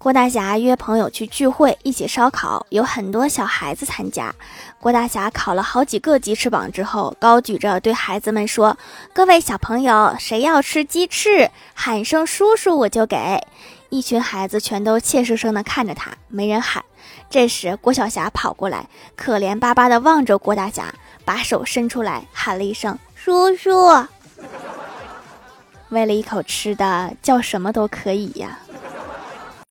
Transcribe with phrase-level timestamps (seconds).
[0.00, 4.34] 郭大侠约朋友去聚会一起烧烤有很多小孩子参加。
[4.78, 8.78] 郭大侠烤了好几个鸡翅膀之后高举着对孩子们说
[9.12, 13.46] 各位小朋友谁要吃鸡翅喊声叔叔我就给。
[13.90, 16.82] 一群孩子全都怯生生地看着他没人喊。
[17.28, 20.94] 这时郭晓霞跑过来可怜巴巴地望着郭大侠
[21.26, 23.70] 把手伸出来喊了一声叔叔
[25.90, 28.58] 为了一口吃的叫什么都可以呀。